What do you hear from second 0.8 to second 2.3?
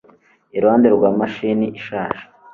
rwa mashini ishaje